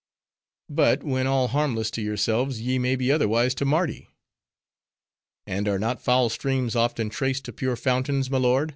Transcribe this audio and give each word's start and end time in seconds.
"But 0.71 1.03
when 1.03 1.27
all 1.27 1.49
harmless 1.49 1.91
to 1.91 2.01
yourselves, 2.01 2.59
ye 2.59 2.79
may 2.79 2.95
be 2.95 3.11
otherwise 3.11 3.53
to 3.53 3.65
Mardi." 3.65 4.09
"And 5.45 5.67
are 5.67 5.77
not 5.77 6.01
foul 6.01 6.29
streams 6.29 6.75
often 6.75 7.11
traced 7.11 7.45
to 7.45 7.53
pure 7.53 7.75
fountains, 7.75 8.27
my 8.31 8.39
lord?" 8.39 8.69